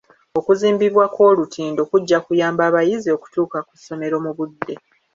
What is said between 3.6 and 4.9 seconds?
ku ssomero mu budde.